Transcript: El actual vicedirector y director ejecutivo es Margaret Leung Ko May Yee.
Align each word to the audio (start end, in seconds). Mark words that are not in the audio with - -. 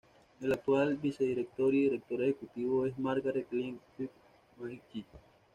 El 0.41 0.51
actual 0.51 0.97
vicedirector 0.97 1.75
y 1.75 1.83
director 1.83 2.23
ejecutivo 2.23 2.87
es 2.87 2.97
Margaret 2.97 3.45
Leung 3.51 3.77
Ko 3.95 4.05
May 4.57 4.81
Yee. 4.95 5.05